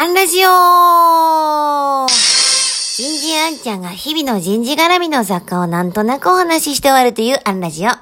[0.00, 7.88] アンラジオ人事あんちゃんが日々の人事絡みの雑貨をなんとなくお話しして終わるというアンラジオ。
[7.88, 7.98] 今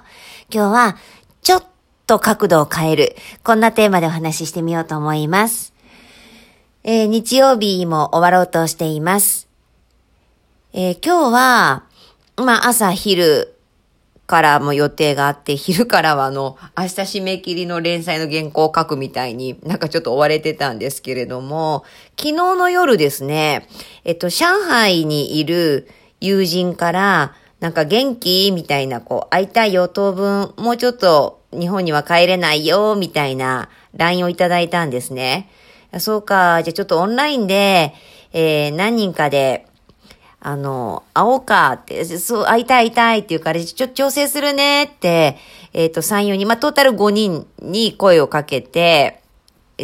[0.51, 0.97] 日は、
[1.41, 1.65] ちょっ
[2.07, 3.17] と角度を変える。
[3.43, 5.73] こんなテーマでお話ししてみようと思います。
[6.85, 9.49] えー、日曜日も終わろうとしています。
[10.75, 11.85] えー、今日は、
[12.37, 13.56] まあ朝昼、
[14.27, 21.85] からも予定があって、昼からはあの、明日締め切りの連載の原稿を書くみたいになんかちょっと追われてたんですけれども、
[22.19, 23.69] 昨日の夜ですね、
[24.05, 25.89] えっと、上海にいる
[26.21, 28.51] 友人から、なんか元気？
[28.53, 35.49] みたいな、こう、会いたいよ、当分、もうちょっと日本には帰れないよ、みたいな LINE をいただいたんですね。
[35.99, 37.95] そうか、じゃあちょっとオンラインで、
[38.33, 39.67] えー、何人かで、
[40.41, 45.39] あの、会おうかって、そう、会いたい会いたいっていうから、ちょっと調整するねって、
[45.73, 49.23] えっ、ー、と、3、4人、まあ、トータル5人に声をかけて、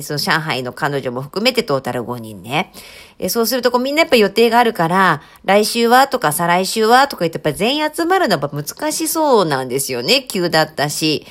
[0.01, 2.73] その上海の彼女も含めてトータル5人ね。
[3.19, 10.23] えそうするとこうみんなやっぱ予定があるから、来週はとか再来週はとか言ってやっぱ全員集まるのは難しそうなんですよね。
[10.23, 11.27] 急だったし。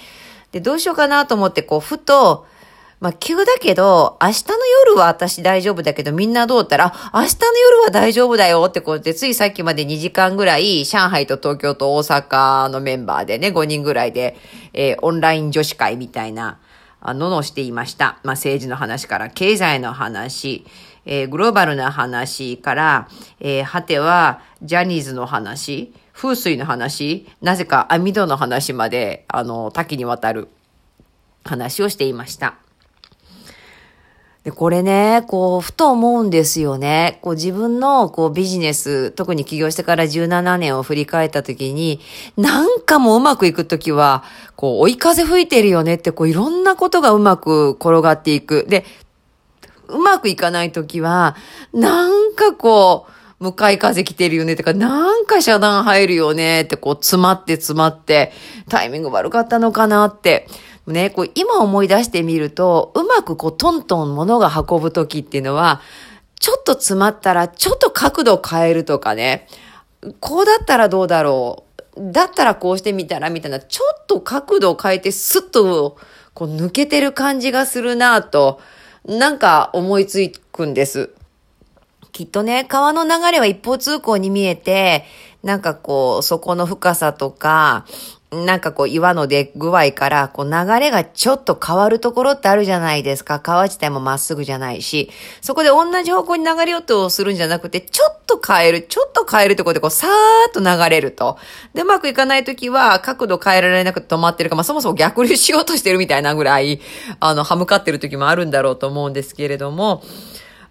[0.51, 2.45] で、どうしようかなと思ってこうふと、
[3.01, 14.37] まあ、急だけど、明日の夜は私大丈夫だけど、みんなどうったら、明日の夜は大丈夫だよってこうやって、ついさっきまで2時間ぐらい、上海と東京と大阪のメンバーでね、5人ぐらいで、
[14.73, 16.59] えー、オンライン女子会みたいな、
[16.99, 18.19] あののしていました。
[18.21, 20.63] まあ、政治の話から、経済の話、
[21.07, 23.07] えー、グローバルな話から、
[23.39, 30.49] えー、果ては、ジャニーズの話、風水の話、なぜか網戸の話まで、あの、多岐にわたる
[31.43, 32.57] 話をしていました。
[34.43, 37.19] で、これね、こう、ふと思うんですよね。
[37.21, 41.99] こう、自分の、こう、ビジネス、特に起業してから17年を振り返った時に、
[42.37, 44.23] なんかもうまくいく時は、
[44.55, 48.65] こう、追い風吹いてるよねって、こう、いろんなことがうまく転がっていく。
[48.67, 48.83] で、
[49.89, 51.35] うまくいかない時は、
[51.71, 53.05] なんかこ
[53.39, 58.31] う、向かい風来てるよねとか、なんか遮断入るよねって、こう、詰まって詰まって、
[58.69, 60.47] タイミング悪かったのかなって。
[60.87, 65.81] ね、こう今思い出してみると、うまくこうトントン物が運ぶときっていうのは、
[66.39, 69.47] ちょっと詰まったらちょっと角度変えるとかね、
[70.19, 71.65] こうだったらどうだろ
[71.95, 75.97] う、だったらこうしてみたらみたいな、ちょっと角度を変えてスッと
[76.33, 78.59] こう抜けてる感じがするなと、
[79.05, 81.11] なんか思いつくんです。
[82.11, 85.05] きっとね、川の流れは一方通行に見えて、
[85.43, 87.85] なんかこう、底の深さとか、
[88.31, 93.41] なんかこう岩の出具合から、こう流れがちょっと変わるところってあるじゃないですか。
[93.41, 95.11] 川自体もまっすぐじゃないし、
[95.41, 100.11] そこで同じ方向に流れようとするんじゃなくて、ちょっと変える、ちょっと変えるところでこうさー
[100.49, 101.37] っと流れると。
[101.73, 106.79] で、うまくいかないときは角度変えられなくて止まってるか、まあそもそも逆流しようとしてるみたいなぐらい、
[107.19, 110.03] あの、歯向かってる時もあるんだろうと思うんですけれども、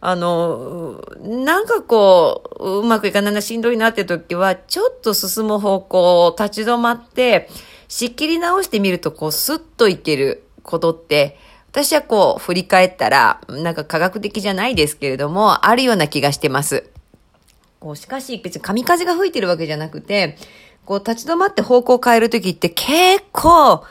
[0.02, 7.50] あの、なんかこう、うまくいかないな、しんどいなって時は、ちょっと進む方向を、立ち止まって、
[7.88, 11.36] 仕切り直してみると、こう、スッといけることって、
[11.70, 16.88] 私はこう、振り返ったら、なんか科学的じゃないですけれども、あるような気がしてます。
[17.78, 20.38] こう、しかし、別に神風が吹いてるわけじゃなくて、
[20.86, 23.84] こう、立ち止まって方向を変えるときって結構、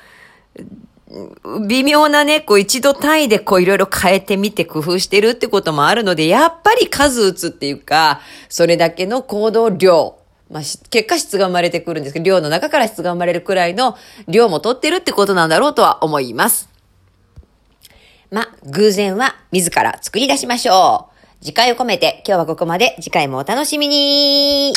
[1.67, 10.17] 微妙なね、こう一度単位でこういろいろ変えてみて工夫してるってこともあるので、やっぱり数打つっていうか、それだけの行動量、
[10.51, 13.97] まあ、結果質が生まれてくるんですけど、量の中から質が生まれるくらいの
[14.27, 16.69] 量も取ってるってことなんだろうとは思います。
[18.31, 21.09] まあ、偶然は自ら作り出しましょ
[21.41, 21.43] う。
[21.43, 22.95] 次回を込めて今日はここまで。
[22.99, 24.73] 次回もお楽しみに